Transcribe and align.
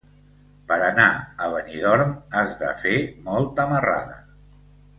Per 0.69 0.77
anar 0.85 1.05
a 1.17 1.49
Benidorm 1.57 2.15
has 2.39 2.57
de 2.63 2.73
fer 2.85 2.95
molta 3.29 3.67
marrada. 3.77 4.21